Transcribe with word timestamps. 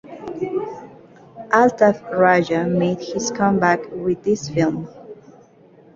Altaf 1.51 2.09
Raja 2.17 2.65
made 2.65 3.01
his 3.01 3.29
comeback 3.29 3.81
with 3.91 4.23
this 4.23 4.49
film. 4.49 4.87